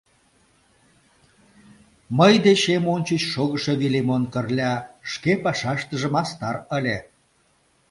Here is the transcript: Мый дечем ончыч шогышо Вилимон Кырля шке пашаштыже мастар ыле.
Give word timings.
Мый 2.17 2.33
дечем 2.45 2.83
ончыч 2.93 3.21
шогышо 3.33 3.73
Вилимон 3.81 4.23
Кырля 4.33 4.73
шке 5.11 5.33
пашаштыже 5.43 6.09
мастар 6.15 6.55
ыле. 6.77 6.97